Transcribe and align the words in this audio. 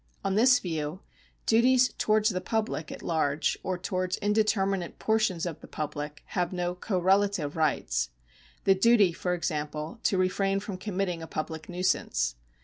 On 0.25 0.33
this 0.33 0.57
view, 0.57 1.01
duties 1.45 1.93
towards 1.99 2.29
the 2.31 2.41
public 2.41 2.91
at 2.91 3.03
large 3.03 3.55
or 3.61 3.77
towards 3.77 4.17
indeterminate 4.17 4.97
portions 4.97 5.45
of 5.45 5.59
the 5.61 5.67
public 5.67 6.23
have 6.29 6.51
no 6.51 6.73
correlative 6.73 7.55
rights; 7.55 8.09
the 8.63 8.73
duty, 8.73 9.13
for 9.13 9.35
example, 9.35 9.99
to 10.01 10.17
refrain 10.17 10.59
from 10.59 10.77
committing 10.79 11.21
a 11.21 11.27
public 11.27 11.69
nuisance. 11.69 12.33